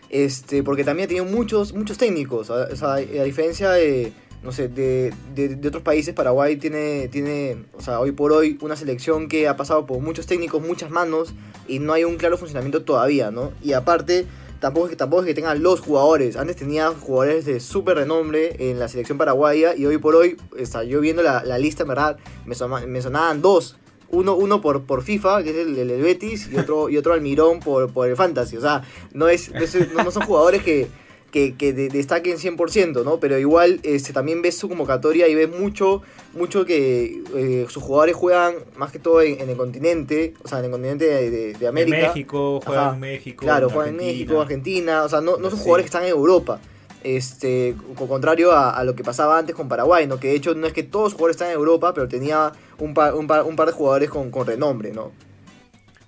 este, 0.10 0.64
porque 0.64 0.84
también 0.84 1.06
ha 1.06 1.08
tenido 1.10 1.26
muchos, 1.26 1.74
muchos 1.74 1.98
técnicos, 1.98 2.50
o 2.50 2.76
sea, 2.76 2.94
a 2.94 3.24
diferencia 3.24 3.72
de 3.72 4.14
no 4.42 4.54
sé, 4.54 4.70
de, 4.70 5.14
de, 5.36 5.56
de, 5.56 5.68
otros 5.68 5.84
países, 5.84 6.14
Paraguay 6.14 6.56
tiene, 6.56 7.10
tiene, 7.10 7.66
o 7.74 7.82
sea, 7.82 8.00
hoy 8.00 8.14
por 8.14 8.32
hoy 8.32 8.58
una 8.62 8.76
selección 8.76 9.28
que 9.28 9.48
ha 9.50 9.58
pasado 9.58 9.86
por 9.86 10.00
muchos 10.00 10.28
técnicos, 10.28 10.62
muchas 10.62 10.92
manos 10.92 11.34
y 11.68 11.80
no 11.80 11.92
hay 11.92 12.06
un 12.06 12.16
claro 12.16 12.38
funcionamiento 12.38 12.84
todavía, 12.84 13.32
¿no? 13.32 13.52
Y 13.62 13.74
aparte, 13.74 14.26
tampoco 14.60 14.88
es 14.88 14.92
que, 14.92 14.96
tampoco 14.96 15.24
es 15.24 15.28
que 15.28 15.34
tengan 15.34 15.62
los 15.64 15.82
jugadores. 15.82 16.36
Antes 16.38 16.56
tenía 16.56 16.90
jugadores 16.90 17.46
de 17.46 17.60
súper 17.60 17.98
renombre 17.98 18.56
en 18.70 18.80
la 18.80 18.88
selección 18.88 19.18
paraguaya 19.18 19.76
y 19.76 19.86
hoy 19.86 19.98
por 19.98 20.16
hoy, 20.16 20.38
está, 20.58 20.84
yo 20.84 21.02
viendo 21.02 21.24
la, 21.24 21.44
la 21.44 21.58
lista, 21.58 21.84
en 21.84 21.90
verdad, 21.90 22.18
me, 22.46 22.56
son, 22.56 22.92
me 22.92 23.02
sonaban 23.02 23.42
dos. 23.42 23.78
Uno, 24.12 24.34
uno 24.34 24.60
por, 24.60 24.84
por 24.86 25.04
FIFA, 25.04 25.44
que 25.44 25.52
es 25.52 25.68
el, 25.68 25.78
el, 25.78 26.02
Betis, 26.02 26.50
y 26.52 26.58
otro, 26.58 26.90
y 26.90 26.98
otro 26.98 27.14
Almirón 27.14 27.60
por, 27.60 27.94
por 27.94 28.08
el 28.10 28.16
Fantasy. 28.16 28.58
O 28.58 28.62
sea, 28.62 28.84
no, 29.14 29.30
es, 29.30 29.52
no 29.94 30.12
son 30.12 30.24
jugadores 30.24 30.64
que 30.64 30.88
que, 31.32 31.56
que 31.56 31.74
de, 31.74 31.90
destaquen 31.90 32.38
100%, 32.38 33.04
¿no? 33.04 33.20
Pero 33.20 33.38
igual 33.38 33.80
este, 33.84 34.14
también 34.14 34.42
ves 34.42 34.58
su 34.58 34.70
convocatoria 34.70 35.28
y 35.28 35.36
ves 35.36 35.50
mucho, 35.50 36.02
mucho 36.34 36.66
que 36.66 37.22
eh, 37.36 37.66
sus 37.70 37.84
jugadores 37.84 38.16
juegan 38.16 38.56
más 38.76 38.92
que 38.92 39.00
todo 39.00 39.22
en, 39.22 39.40
en, 39.40 39.50
el 39.50 39.58
continente, 39.58 40.34
o 40.44 40.48
sea, 40.48 40.60
en 40.60 40.66
el 40.66 40.72
continente 40.72 41.06
de, 41.06 41.30
de, 41.30 41.54
de 41.54 41.68
América. 41.68 41.98
En 41.98 42.04
México, 42.08 42.60
juegan 42.66 42.96
en 42.96 43.00
México. 43.00 43.46
Claro, 43.46 43.70
juegan 43.70 43.90
en 43.90 43.98
México, 43.98 44.42
Argentina, 44.42 45.04
o 45.04 45.10
sea, 45.10 45.22
no, 45.22 45.38
no 45.38 45.50
son 45.50 45.60
sí. 45.60 45.64
jugadores 45.64 45.84
que 45.84 45.88
están 45.88 46.04
en 46.04 46.10
Europa. 46.10 46.60
Este, 47.02 47.76
con 47.96 48.10
contrario 48.10 48.52
a, 48.52 48.72
a, 48.72 48.84
lo 48.84 48.94
que 48.94 49.06
pasaba 49.06 49.38
antes 49.38 49.56
con 49.56 49.70
Paraguay, 49.70 50.06
¿no? 50.06 50.20
Que 50.20 50.28
de 50.28 50.36
hecho 50.36 50.54
no 50.54 50.68
es 50.68 50.74
que 50.74 50.84
todos 50.84 51.06
los 51.06 51.14
jugadores 51.14 51.38
están 51.38 51.48
en 51.48 51.54
Europa, 51.54 51.94
pero 51.94 52.10
tenía 52.10 52.52
un 52.78 52.94
par, 52.94 53.14
un 53.14 53.26
par, 53.26 53.46
un 53.46 53.56
par 53.56 53.68
de 53.68 53.74
jugadores 53.74 54.10
con, 54.10 54.30
con 54.32 54.46
renombre, 54.46 54.92
¿no? 54.92 55.14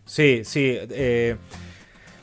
Sí, 0.05 0.41
sí. 0.43 0.77
Eh, 0.77 1.37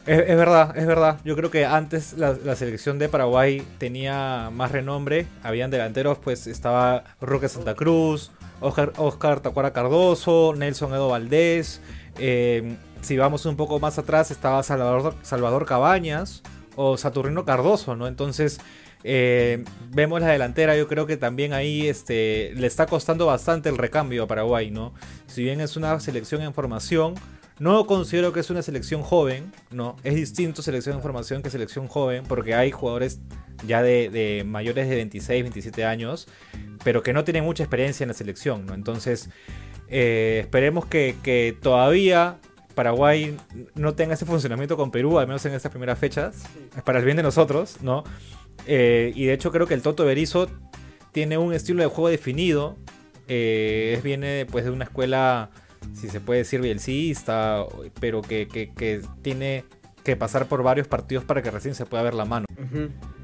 es, 0.09 0.37
verdad, 0.37 0.77
es 0.77 0.87
verdad. 0.87 1.21
Yo 1.25 1.37
creo 1.37 1.51
que 1.51 1.67
antes 1.67 2.15
la, 2.17 2.57
selección 2.57 2.99
de 2.99 3.09
Paraguay 3.09 3.63
tenía 3.79 4.51
más 4.53 4.73
renombre. 4.73 5.27
Habían 5.43 5.71
delanteros, 5.71 6.19
pues 6.19 6.47
estaba 6.47 7.05
Roque 7.21 7.49
Santa 7.49 7.75
Cruz, 7.75 8.31
Oscar, 8.61 8.93
Oscar 8.97 9.41
Tacuara 9.41 9.73
Cardoso, 9.73 10.55
Nelson 10.57 10.95
Edo 10.95 11.09
Valdés. 11.09 11.81
Eh, 12.19 12.77
si 13.03 13.17
vamos 13.17 13.45
un 13.47 13.57
poco 13.57 13.79
más 13.81 13.99
atrás, 13.99 14.31
estaba 14.31 14.63
Salvador, 14.63 15.15
Salvador 15.23 15.67
Cabañas 15.67 16.43
o 16.75 16.97
Saturnino 16.97 17.45
Cardoso, 17.45 17.95
¿no? 17.95 18.07
Entonces, 18.07 18.61
eh, 19.05 19.65
vemos 19.91 20.21
la 20.21 20.29
delantera, 20.29 20.77
yo 20.77 20.89
creo 20.89 21.07
que 21.07 21.17
también 21.17 21.53
ahí 21.53 21.87
este, 21.87 22.53
le 22.57 22.67
está 22.67 22.87
costando 22.87 23.27
bastante 23.27 23.69
el 23.69 23.79
recambio 23.79 24.25
a 24.25 24.27
Paraguay, 24.27 24.71
¿no? 24.71 24.93
Si 25.27 25.43
bien 25.43 25.61
es 25.61 25.77
una 25.77 26.01
selección 26.01 26.43
en 26.43 26.55
formación 26.55 27.15
no 27.59 27.87
considero 27.87 28.33
que 28.33 28.41
es 28.41 28.51
una 28.51 28.63
selección 28.63 29.03
joven, 29.03 29.53
¿no? 29.71 29.97
Es 30.05 30.15
distinto 30.15 30.63
selección 30.63 30.97
en 30.97 31.03
formación 31.03 31.43
que 31.43 31.51
selección 31.51 31.89
joven, 31.89 32.25
porque 32.29 32.55
hay 32.55 32.71
jugadores 32.71 33.21
ya 33.67 33.83
de, 33.83 34.45
mayores 34.47 34.89
de 34.89 34.97
26, 34.97 35.43
27 35.43 35.85
años, 35.85 36.29
pero 36.85 37.03
que 37.03 37.13
no 37.13 37.25
tienen 37.25 37.45
mucha 37.45 37.65
experiencia 37.65 38.05
en 38.05 38.09
la 38.09 38.15
selección, 38.15 38.67
¿no? 38.67 38.75
Entonces, 38.75 39.31
eh, 39.89 40.39
esperemos 40.43 40.87
que, 40.87 41.57
todavía 41.61 42.39
Paraguay 42.75 43.37
no 43.75 43.95
tenga 43.95 44.15
ese 44.15 44.25
funcionamiento 44.25 44.77
con 44.77 44.91
Perú, 44.93 45.19
al 45.19 45.27
menos 45.27 45.45
en 45.47 45.55
estas 45.55 45.73
primeras 45.73 45.99
fechas, 45.99 46.45
es 46.77 46.83
para 46.83 47.01
el 47.01 47.05
bien 47.05 47.17
de 47.17 47.25
nosotros, 47.25 47.79
¿no? 47.83 48.05
Eh, 48.67 49.13
y 49.17 49.25
de 49.25 49.33
hecho 49.33 49.51
creo 49.51 49.67
que 49.67 49.75
el 49.75 49.83
Toto 49.83 50.05
Berizo 50.05 50.49
tiene 51.13 51.39
un 51.39 51.53
estilo 51.53 51.83
de 51.83 51.89
juego 51.89 52.09
definido, 52.09 52.77
eh, 53.27 54.01
viene 54.05 54.47
pues 54.51 54.65
de 54.65 54.71
una 54.71 54.85
escuela, 54.85 55.51
si 55.95 56.09
se 56.09 56.21
puede 56.21 56.41
decir, 56.41 56.61
bielcista, 56.61 57.65
pero 58.01 58.23
que, 58.23 58.49
que 58.49 59.03
tiene 59.23 59.65
que 60.09 60.17
pasar 60.17 60.49
por 60.49 60.63
varios 60.63 60.89
partidos 60.89 61.25
para 61.25 61.43
que 61.43 61.51
recién 61.51 61.75
se 61.75 61.85
pueda 61.85 62.03
ver 62.03 62.15
la 62.15 62.25
mano. 62.25 62.47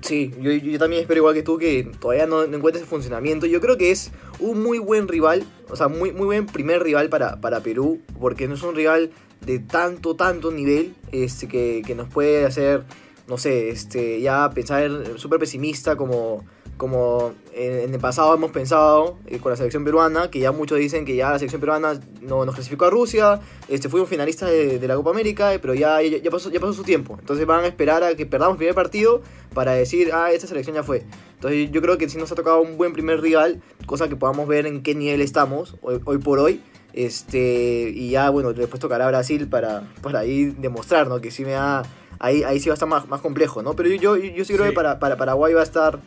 Sí, 0.03 0.33
yo, 0.39 0.79
también 0.79 1.01
espero 1.01 1.21
igual 1.21 1.35
que 1.35 1.43
tú 1.43 1.57
que 1.57 1.91
todavía 1.99 2.27
no, 2.27 2.43
encuentres 2.43 2.83
ese 2.83 2.87
funcionamiento. 2.87 3.47
Yo 3.47 3.59
creo 3.63 3.79
que 3.79 3.91
es 3.91 4.11
un 4.39 4.63
muy 4.63 4.79
buen 4.79 5.09
rival, 5.09 5.45
o 5.71 5.77
sea, 5.77 5.89
muy, 5.89 6.13
muy 6.13 6.27
buen 6.27 6.45
primer 6.45 6.83
rival 6.83 7.09
para, 7.09 7.41
para 7.41 7.61
Perú, 7.61 8.03
porque 8.21 8.49
no 8.49 8.55
es 8.55 8.63
un 8.63 8.75
rival 8.75 9.13
de 9.41 9.61
tanto, 9.61 10.15
tanto 10.15 10.51
nivel 10.51 10.95
este, 11.11 11.49
que, 11.49 11.83
que 11.87 11.95
nos 11.95 12.11
puede 12.11 12.45
hacer, 12.45 12.85
no 13.29 13.39
sé, 13.39 13.71
este, 13.71 14.21
ya 14.21 14.51
pensar 14.51 14.91
súper 15.17 15.39
pesimista 15.39 15.97
como 15.97 16.45
como 16.77 17.33
en, 17.55 17.95
el 17.95 18.01
pasado 18.01 18.35
hemos 18.35 18.51
pensado 18.51 19.19
eh, 19.27 19.39
con 19.39 19.51
la 19.51 19.57
selección 19.57 19.85
peruana, 19.85 20.31
que 20.31 20.41
ya 20.41 20.53
muchos 20.53 20.79
dicen 20.79 21.05
que 21.05 21.17
ya 21.17 21.31
la 21.31 21.39
selección 21.39 21.61
peruana 21.61 22.01
no, 22.21 22.45
nos 22.45 22.55
clasificó 22.55 22.87
a 22.87 22.91
Rusia, 22.91 23.41
este, 23.69 23.89
fuimos 23.89 24.09
finalistas 24.09 24.51
de, 24.51 24.79
de, 24.79 24.89
la 24.89 24.97
Copa 24.97 25.11
América, 25.11 25.55
eh, 25.55 25.59
pero 25.59 25.75
ya, 25.75 26.03
ya, 26.03 26.31
pasó, 26.31 26.51
ya 26.51 26.61
pasó 26.61 26.73
su 26.73 26.83
tiempo. 26.83 27.17
Entonces 27.19 27.47
van 27.47 27.65
a 27.65 27.67
esperar 27.67 28.03
a 28.03 28.15
que 28.15 28.27
perdamos 28.27 28.55
el 28.55 28.59
primer 28.59 28.75
partido 28.75 29.23
para 29.55 29.73
decir, 29.73 30.11
ah, 30.13 30.33
esta 30.33 30.47
selección 30.47 30.75
ya 30.75 30.83
fue. 30.83 31.05
Entonces 31.35 31.71
yo 31.71 31.81
creo 31.81 31.99
que 31.99 32.09
sí 32.09 32.19
nos 32.19 32.33
ha 32.33 32.35
tocado 32.35 32.61
un 32.61 32.77
buen 32.77 32.93
primer 32.93 33.21
rival, 33.21 33.63
cosa 33.87 34.09
que 34.09 34.17
podamos 34.17 34.49
ver 34.49 34.67
en 34.67 34.83
qué 34.83 34.95
nivel 34.95 35.21
estamos 35.21 35.77
hoy, 35.83 36.01
hoy 36.05 36.19
por 36.19 36.39
hoy. 36.39 36.61
Este, 36.93 37.91
y 37.93 38.11
ya, 38.11 38.31
bueno, 38.31 38.53
después 38.53 38.81
tocará 38.81 39.09
Brasil 39.09 39.49
para, 39.49 39.83
para 40.01 40.21
ahí 40.21 40.47
demostrar, 40.47 41.09
¿no? 41.09 41.21
Que 41.21 41.31
sí 41.31 41.45
me 41.45 41.53
da... 41.53 41.83
Ahí, 42.21 42.45
ahí 42.45 42.61
sí 42.61 42.69
va 42.69 42.75
a 42.75 42.75
estar 42.75 42.89
más, 42.89 43.09
más 43.09 43.21
complejo, 43.21 43.63
¿no? 43.63 43.75
Pero 43.75 43.89
yo, 43.91 44.17
yo, 44.17 44.17
yo 44.17 44.45
sí 44.45 44.55
creo 44.55 44.65
que 44.65 44.73
para, 44.73 45.01
para 45.01 45.17
Paraguay 45.17 45.53
va 45.53 45.61
a 45.61 45.65
estar 45.65 45.99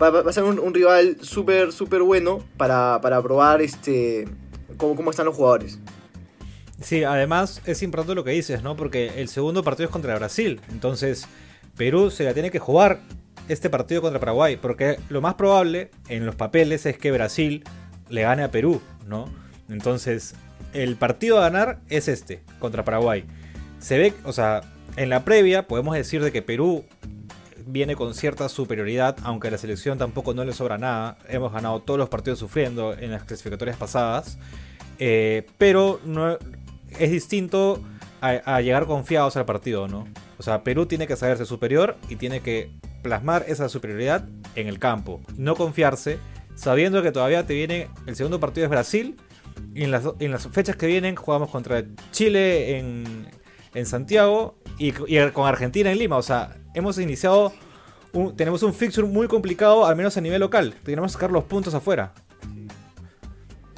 va, 0.00 0.20
a 0.20 0.32
ser 0.32 0.44
un, 0.44 0.74
rival 0.74 1.18
súper, 1.20 1.72
súper 1.72 2.02
bueno 2.02 2.42
para, 2.56 3.00
probar 3.22 3.62
este, 3.62 4.28
cómo, 4.76 4.96
cómo 4.96 5.10
están 5.10 5.26
los 5.26 5.36
jugadores. 5.36 5.78
Sí, 6.80 7.04
además 7.04 7.62
es 7.64 7.82
importante 7.82 8.14
lo 8.14 8.24
que 8.24 8.32
dices, 8.32 8.62
¿no? 8.62 8.76
Porque 8.76 9.12
el 9.16 9.28
segundo 9.28 9.62
partido 9.62 9.86
es 9.86 9.92
contra 9.92 10.14
Brasil. 10.16 10.60
Entonces, 10.70 11.26
Perú 11.76 12.10
se 12.10 12.24
la 12.24 12.34
tiene 12.34 12.50
que 12.50 12.58
jugar 12.58 13.00
este 13.48 13.70
partido 13.70 14.02
contra 14.02 14.20
Paraguay. 14.20 14.56
Porque 14.56 14.98
lo 15.08 15.20
más 15.20 15.34
probable 15.34 15.90
en 16.08 16.26
los 16.26 16.34
papeles 16.34 16.86
es 16.86 16.98
que 16.98 17.12
Brasil 17.12 17.64
le 18.08 18.22
gane 18.22 18.42
a 18.42 18.50
Perú, 18.50 18.80
¿no? 19.06 19.28
Entonces, 19.68 20.34
el 20.72 20.96
partido 20.96 21.38
a 21.38 21.42
ganar 21.42 21.80
es 21.88 22.08
este, 22.08 22.42
contra 22.58 22.84
Paraguay. 22.84 23.24
Se 23.78 23.98
ve, 23.98 24.14
o 24.24 24.32
sea, 24.32 24.62
en 24.96 25.10
la 25.10 25.24
previa 25.24 25.66
podemos 25.66 25.94
decir 25.94 26.22
de 26.22 26.32
que 26.32 26.42
Perú 26.42 26.84
viene 27.66 27.96
con 27.96 28.14
cierta 28.14 28.48
superioridad, 28.48 29.16
aunque 29.24 29.48
a 29.48 29.50
la 29.50 29.58
selección 29.58 29.98
tampoco 29.98 30.32
no 30.32 30.44
le 30.44 30.52
sobra 30.52 30.78
nada. 30.78 31.18
Hemos 31.28 31.52
ganado 31.52 31.80
todos 31.80 31.98
los 31.98 32.08
partidos 32.08 32.38
sufriendo 32.38 32.94
en 32.94 33.10
las 33.10 33.24
clasificatorias 33.24 33.76
pasadas. 33.76 34.38
Eh, 34.98 35.46
pero 35.58 36.00
no, 36.04 36.38
es 36.98 37.10
distinto 37.10 37.82
a, 38.20 38.60
llegar 38.60 38.86
confiados 38.86 39.36
al 39.36 39.44
partido, 39.44 39.86
¿no? 39.88 40.06
O 40.38 40.42
sea, 40.42 40.64
Perú 40.64 40.86
tiene 40.86 41.06
que 41.06 41.16
saberse 41.16 41.44
superior 41.44 41.96
y 42.08 42.16
tiene 42.16 42.40
que 42.40 42.70
plasmar 43.02 43.44
esa 43.46 43.68
superioridad 43.68 44.24
en 44.54 44.66
el 44.66 44.78
campo. 44.78 45.20
No 45.36 45.54
confiarse, 45.54 46.18
sabiendo 46.54 47.02
que 47.02 47.12
todavía 47.12 47.46
te 47.46 47.54
viene 47.54 47.88
el 48.06 48.16
segundo 48.16 48.40
partido 48.40 48.64
es 48.64 48.70
Brasil. 48.70 49.16
Y 49.74 49.84
en 49.84 49.90
las, 49.90 50.48
fechas 50.48 50.76
que 50.76 50.86
vienen 50.86 51.16
jugamos 51.16 51.50
contra 51.50 51.84
Chile 52.10 52.78
en, 52.78 53.26
en 53.74 53.86
Santiago 53.86 54.58
y, 54.78 54.92
y, 55.06 55.30
con 55.30 55.46
Argentina 55.46 55.90
en 55.90 55.98
Lima. 55.98 56.16
O 56.16 56.22
sea, 56.22 56.56
hemos 56.76 56.98
iniciado, 56.98 57.52
tenemos 58.36 58.62
un 58.62 58.72
fixture 58.72 59.06
muy 59.06 59.26
complicado, 59.26 59.86
al 59.86 59.96
menos 59.96 60.16
a 60.16 60.20
nivel 60.20 60.40
local. 60.40 60.74
Tenemos 60.84 61.10
que 61.10 61.14
sacar 61.14 61.32
los 61.32 61.44
puntos 61.44 61.74
afuera. 61.74 62.12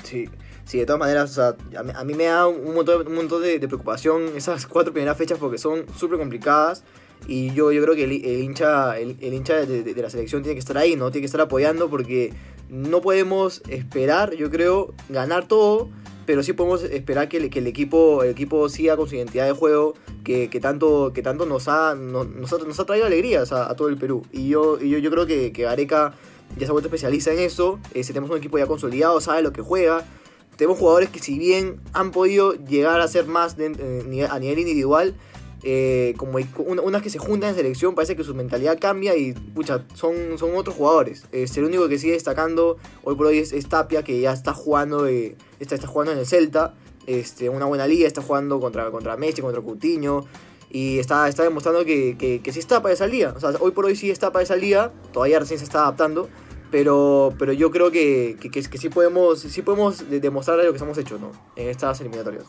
Sí. 0.02 0.28
Sí, 0.64 0.78
de 0.78 0.84
todas 0.84 0.98
maneras, 0.98 1.38
a, 1.38 1.56
mí, 2.04 2.12
me 2.12 2.24
da 2.24 2.46
un 2.46 2.74
montón, 2.74 3.06
un 3.08 3.40
de, 3.40 3.58
preocupación 3.60 4.36
esas 4.36 4.66
cuatro 4.66 4.92
primeras 4.92 5.16
fechas 5.16 5.38
porque 5.38 5.56
son 5.56 5.86
súper 5.96 6.18
complicadas. 6.18 6.84
Y 7.26 7.54
yo, 7.54 7.72
yo 7.72 7.82
creo 7.82 7.94
que 7.94 8.04
el, 8.04 8.12
hincha, 8.12 8.98
el, 8.98 9.16
hincha 9.22 9.64
de, 9.64 9.94
la 9.96 10.10
selección 10.10 10.42
tiene 10.42 10.56
que 10.56 10.60
estar 10.60 10.76
ahí, 10.76 10.94
¿no? 10.94 11.10
Tiene 11.10 11.22
que 11.22 11.26
estar 11.26 11.40
apoyando 11.40 11.88
porque 11.88 12.34
no 12.68 13.00
podemos 13.00 13.62
esperar, 13.68 14.34
yo 14.34 14.50
creo, 14.50 14.92
ganar 15.08 15.48
todo 15.48 15.88
pero 16.28 16.42
sí 16.42 16.52
podemos 16.52 16.82
esperar 16.82 17.30
que 17.30 17.38
el, 17.38 17.66
equipo, 17.66 18.22
el 18.22 18.32
equipo 18.32 18.68
siga 18.68 18.98
con 18.98 19.08
su 19.08 19.14
identidad 19.14 19.46
de 19.46 19.52
juego, 19.52 19.94
que, 20.28 20.50
que 20.50 20.60
tanto, 20.60 21.12
que 21.14 21.22
tanto 21.22 21.46
nos, 21.46 21.68
ha, 21.68 21.94
nos, 21.94 22.28
nos 22.28 22.80
ha 22.80 22.84
traído 22.84 23.06
alegrías 23.06 23.50
a, 23.50 23.74
todo 23.76 23.88
el 23.88 23.96
Perú. 23.96 24.26
Y 24.30 24.48
yo, 24.48 24.78
y 24.78 24.90
yo, 24.90 24.98
yo 24.98 25.10
creo 25.10 25.24
que, 25.24 25.52
que 25.52 25.66
Areca 25.66 26.12
ya 26.58 26.66
se 26.66 26.70
ha 26.70 26.72
vuelto 26.72 26.88
especialista 26.88 27.32
en 27.32 27.38
eso. 27.38 27.80
Eh, 27.94 28.04
tenemos 28.04 28.28
un 28.28 28.36
equipo 28.36 28.58
ya 28.58 28.66
consolidado, 28.66 29.22
sabe 29.22 29.40
lo 29.40 29.54
que 29.54 29.62
juega. 29.62 30.06
Tenemos 30.56 30.78
jugadores 30.78 31.08
que 31.08 31.18
si 31.18 31.38
bien 31.38 31.80
han 31.94 32.10
podido 32.10 32.52
llegar 32.52 33.00
a 33.00 33.08
ser 33.08 33.24
más 33.24 33.56
eh, 33.58 34.28
a 34.28 34.38
nivel 34.38 34.58
individual, 34.58 35.14
eh, 35.62 36.12
como 36.18 36.38
unas 36.66 37.00
que 37.00 37.08
se 37.08 37.18
juntan 37.18 37.50
en 37.50 37.56
selección, 37.56 37.94
parece 37.94 38.14
que 38.14 38.22
su 38.22 38.34
mentalidad 38.34 38.78
cambia 38.78 39.16
y 39.16 39.32
pucha, 39.32 39.86
son, 39.94 40.36
son 40.36 40.54
otros 40.56 40.76
jugadores. 40.76 41.24
Este, 41.32 41.60
el 41.60 41.66
único 41.66 41.88
que 41.88 41.98
sigue 41.98 42.12
destacando 42.12 42.76
hoy 43.02 43.16
por 43.16 43.28
hoy 43.28 43.38
es, 43.38 43.68
Tapia, 43.70 44.02
que 44.02 44.20
ya 44.20 44.34
está 44.34 44.52
jugando, 44.52 45.06
está, 45.06 45.74
está 45.74 45.86
jugando 45.86 46.12
en 46.12 46.18
el 46.18 46.26
Celta, 46.26 46.74
este, 47.08 47.48
una 47.48 47.64
buena 47.64 47.86
liga, 47.86 48.06
está 48.06 48.20
jugando 48.20 48.60
contra, 48.60 48.90
contra 48.90 49.16
Messi, 49.16 49.40
contra 49.40 49.62
Coutinho. 49.62 50.26
Y 50.70 50.98
está, 50.98 51.26
está 51.28 51.42
demostrando 51.42 51.84
que, 51.86 52.16
que, 52.18 52.52
sí 52.52 52.58
está 52.58 52.82
para 52.82 52.92
esa 52.92 53.06
liga. 53.06 53.34
Hoy 53.60 53.70
por 53.70 53.86
hoy 53.86 53.96
sí 53.96 54.10
está 54.10 54.30
para 54.30 54.42
esa 54.42 54.54
liga. 54.54 54.92
Todavía 55.12 55.38
recién 55.38 55.58
se 55.58 55.64
está 55.64 55.80
adaptando. 55.80 56.28
Pero, 56.70 57.32
pero 57.38 57.54
yo 57.54 57.70
creo 57.70 57.90
que, 57.90 58.36
que, 58.38 58.50
que, 58.50 58.78
sí 58.78 58.90
podemos, 58.90 59.40
sí 59.40 59.62
podemos 59.62 60.10
demostrar 60.10 60.58
lo 60.58 60.70
que 60.70 60.78
hemos 60.78 60.98
hecho 60.98 61.18
¿no? 61.18 61.32
en 61.56 61.68
estas 61.68 61.98
eliminatorias. 62.02 62.44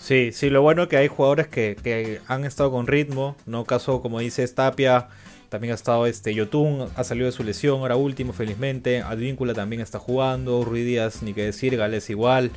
Sí, 0.00 0.30
sí, 0.32 0.50
lo 0.50 0.62
bueno 0.62 0.84
es 0.84 0.88
que 0.88 0.96
hay 0.96 1.06
jugadores 1.06 1.46
que, 1.46 2.20
han 2.26 2.44
estado 2.44 2.72
con 2.72 2.88
ritmo, 2.88 3.36
no 3.46 3.64
caso 3.64 4.02
como 4.02 4.18
dice 4.18 4.46
Tapia, 4.48 5.08
también 5.50 5.72
ha 5.72 5.74
estado 5.74 6.06
este 6.06 6.34
Yotun, 6.34 6.88
ha 6.96 7.04
salido 7.04 7.26
de 7.26 7.32
su 7.32 7.44
lesión 7.44 7.80
ahora 7.80 7.94
último 7.94 8.32
felizmente, 8.32 9.02
Advíncula 9.02 9.54
también 9.54 9.82
está 9.82 10.00
jugando, 10.00 10.64
Ruiz 10.64 10.84
Díaz 10.84 11.22
ni 11.22 11.34
que 11.34 11.44
decir, 11.44 11.76
Gales 11.76 12.10
igual. 12.10 12.50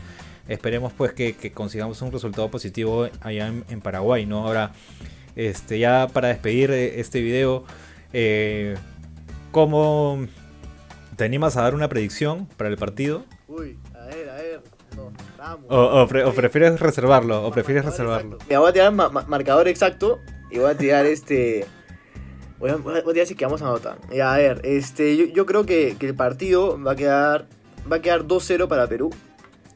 Esperemos 0.52 0.92
pues 0.92 1.14
que, 1.14 1.54
consigamos 1.54 2.02
un 2.02 2.12
resultado 2.12 2.52
positivo 2.52 3.08
allá 3.22 3.48
en, 3.48 3.80
Paraguay, 3.80 4.26
¿no? 4.26 4.46
Ahora, 4.46 4.74
este, 5.38 5.80
ya 5.80 6.10
para 6.12 6.28
despedir 6.28 6.72
este 6.72 7.22
video, 7.22 7.64
eh, 8.12 8.76
¿cómo 9.52 10.28
te 11.16 11.24
animas 11.24 11.56
a 11.56 11.62
dar 11.62 11.74
una 11.74 11.88
predicción 11.88 12.48
para 12.58 12.70
el 12.70 12.76
partido? 12.76 13.24
Uy, 13.48 13.78
a 13.96 14.06
ver, 14.08 14.30
a 14.30 14.36
ver. 14.36 14.62
O, 15.70 16.06
prefieres 16.36 16.78
reservarlo, 16.82 17.48
o 17.48 17.52
prefieres 17.52 17.86
reservarlo. 17.86 18.38
voy 18.46 18.70
a 18.70 18.74
tirar 18.74 18.92
marcador 18.92 19.70
exacto 19.70 20.20
y 20.52 20.60
voy 20.60 20.72
a 20.72 20.78
tirar 20.78 21.06
este. 21.06 21.66
Voy 22.60 22.72
a, 22.72 22.76
voy 22.76 23.00
a 23.00 23.14
tirar 23.14 23.26
si 23.26 23.36
quedamos 23.36 23.62
a 23.62 23.66
nota. 23.66 23.98
a 24.22 24.38
ver, 24.38 24.60
este, 24.66 25.32
yo, 25.32 25.46
creo 25.46 25.66
que, 25.66 25.96
el 25.98 26.16
partido 26.16 26.78
va 26.84 26.92
a 26.92 26.96
quedar. 26.98 27.48
Va 27.90 27.96
a 27.96 28.02
quedar 28.02 28.26
2-0 28.26 28.68
para 28.68 28.86
Perú. 28.88 29.12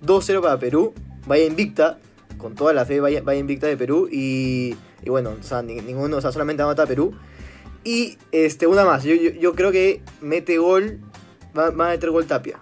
2-0 0.02 0.42
para 0.42 0.60
Perú. 0.60 0.94
Vaya 1.28 1.46
invicta. 1.46 2.00
Con 2.38 2.54
toda 2.54 2.74
la 2.74 2.86
fe, 2.86 3.00
vaya, 3.00 3.22
invicta 3.36 3.68
de 3.68 3.78
Perú. 3.78 4.10
Y, 4.12 4.76
y 5.04 5.10
bueno, 5.10 5.36
o 5.40 5.44
sea, 5.44 5.62
ninguno, 5.62 6.18
o 6.18 6.22
sea, 6.22 6.32
solamente 6.32 6.64
anota 6.64 6.86
Perú. 6.86 7.14
Y 7.84 8.18
este, 8.32 8.68
una 8.68 8.84
más. 8.84 9.04
Yo, 9.04 9.16
yo, 9.16 9.54
creo 9.54 9.72
que 9.72 10.02
mete 10.22 10.58
gol. 10.58 11.00
Va 11.58 11.68
a 11.68 11.72
meter 11.72 12.12
gol 12.12 12.26
Tapia. 12.26 12.60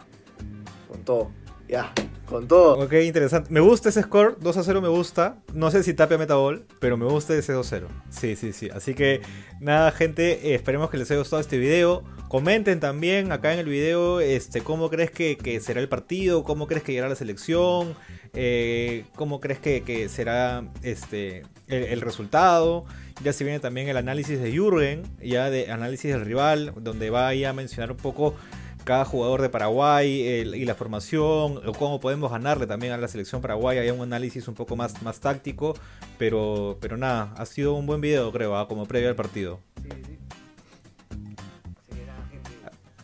Con 0.88 1.04
todo. 1.04 1.32
Ya 1.68 1.92
con 2.34 2.48
todo. 2.48 2.80
Ok, 2.80 2.94
interesante. 3.04 3.54
Me 3.54 3.60
gusta 3.60 3.90
ese 3.90 4.02
score, 4.02 4.38
2 4.40 4.58
a 4.58 4.63
0 4.63 4.82
me 4.82 4.88
gusta. 4.88 5.38
No 5.54 5.70
sé 5.70 5.84
si 5.84 5.94
Tapia 5.94 6.18
Metabol, 6.18 6.66
pero 6.80 6.98
me 6.98 7.06
gusta 7.06 7.36
ese 7.36 7.54
2 7.54 7.66
a 7.66 7.70
0. 7.70 7.88
Sí, 8.10 8.36
sí, 8.36 8.54
sí. 8.54 8.70
Así 8.74 8.96
que 8.96 9.22
nada, 9.60 9.92
gente, 9.92 10.50
eh, 10.50 10.56
esperemos 10.56 10.90
que 10.90 10.98
les 10.98 11.12
haya 11.12 11.20
gustado 11.20 11.40
este 11.40 11.60
video. 11.60 12.04
Comenten 12.30 12.80
también 12.80 13.32
acá 13.32 13.54
en 13.54 13.60
el 13.60 13.68
video 13.68 14.20
este, 14.20 14.62
cómo 14.62 14.90
crees 14.90 15.12
que, 15.12 15.62
será 15.62 15.80
el 15.80 15.88
partido, 15.88 16.44
cómo 16.44 16.66
crees 16.66 16.82
que 16.82 16.94
llegará 16.94 17.08
la 17.10 17.16
selección, 17.16 17.96
eh, 18.34 19.06
cómo 19.16 19.40
crees 19.40 19.60
que, 19.60 20.10
será 20.10 20.63
este, 20.82 21.44
el, 21.68 22.02
resultado. 22.02 22.86
Ya 23.24 23.32
se 23.32 23.44
viene 23.44 23.60
también 23.60 23.90
el 23.90 23.98
análisis 23.98 24.42
de 24.42 24.52
Jürgen, 24.52 25.04
ya 25.22 25.52
de 25.52 25.70
análisis 25.72 26.12
del 26.12 26.25
rival, 26.25 26.74
donde 26.78 27.12
va 27.12 27.30
a 27.30 27.54
mencionar 27.54 27.92
un 27.92 27.98
poco 27.98 28.34
cada 28.84 29.06
jugador 29.06 29.42
de 29.42 29.50
Paraguay 29.50 30.28
el, 30.28 30.56
y 30.56 30.66
la 30.66 30.75
formación, 30.75 31.62
o 31.66 31.74
cómo 31.78 32.00
podemos 32.00 32.32
ganarle 32.32 32.68
también 32.68 32.94
a 32.94 32.98
la 32.98 33.08
selección 33.08 33.42
paraguaya. 33.42 33.82
Hay 33.82 33.90
un 33.90 34.02
análisis 34.02 34.48
un 34.48 34.56
poco 34.56 34.75
más, 34.75 35.02
más 35.02 35.20
táctico, 35.20 35.75
pero, 36.18 36.78
pero 36.82 36.98
nada, 36.98 37.34
ha 37.38 37.46
sido 37.46 37.74
un 37.74 37.86
buen 37.86 38.02
video, 38.02 38.32
creo, 38.32 38.60
¿eh? 38.60 38.66
como 38.68 38.86
previo 38.86 39.10
al 39.10 39.16
partido. 39.16 39.60
Sí, 39.82 39.90
sí. 39.90 40.18
Así 41.10 42.00
que 42.00 42.06
nada, 42.06 42.28
gente. 42.30 42.50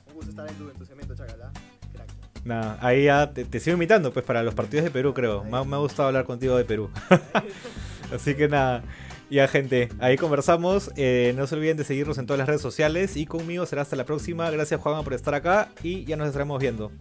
Un 0.07 0.13
gusto 0.13 0.29
estar 0.29 0.49
en 0.49 1.07
tu, 1.07 1.15
Chacala. 1.15 1.51
Nada, 2.43 2.77
ahí 2.81 3.05
ya 3.05 3.33
te, 3.33 3.45
te, 3.45 3.59
sigo 3.59 3.73
invitando, 3.73 4.13
pues 4.13 4.25
para 4.25 4.43
los 4.43 4.53
partidos 4.53 4.85
de 4.85 4.91
Perú, 4.91 5.13
creo. 5.13 5.43
Me, 5.43 5.63
me 5.65 5.75
ha 5.75 5.79
gustado 5.79 6.07
hablar 6.07 6.25
contigo 6.25 6.55
de 6.55 6.65
Perú. 6.65 6.89
Así 8.13 8.35
que 8.35 8.47
nada. 8.47 8.83
Ya, 9.29 9.47
gente, 9.47 9.89
ahí 9.99 10.17
conversamos. 10.17 10.91
Eh, 10.95 11.33
no 11.37 11.45
se 11.45 11.55
olviden 11.55 11.77
de 11.77 11.83
seguirnos 11.83 12.17
en 12.17 12.25
todas 12.25 12.39
las 12.39 12.47
redes 12.47 12.61
sociales. 12.61 13.15
Y 13.15 13.25
conmigo 13.25 13.65
será 13.65 13.83
hasta 13.83 13.95
la 13.95 14.05
próxima. 14.05 14.49
Gracias, 14.49 14.81
Juan, 14.81 15.03
por 15.03 15.13
estar 15.13 15.35
acá. 15.35 15.69
Y 15.83 16.03
ya 16.05 16.15
nos 16.15 16.27
estaremos 16.27 16.59
viendo. 16.59 16.91